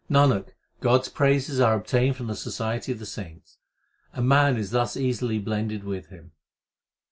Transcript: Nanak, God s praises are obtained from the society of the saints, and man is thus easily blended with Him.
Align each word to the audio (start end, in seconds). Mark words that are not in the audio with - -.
Nanak, 0.09 0.55
God 0.79 1.01
s 1.01 1.09
praises 1.09 1.59
are 1.59 1.75
obtained 1.75 2.15
from 2.15 2.25
the 2.25 2.35
society 2.35 2.91
of 2.91 2.97
the 2.97 3.05
saints, 3.05 3.59
and 4.13 4.27
man 4.27 4.57
is 4.57 4.71
thus 4.71 4.97
easily 4.97 5.37
blended 5.37 5.83
with 5.83 6.07
Him. 6.07 6.31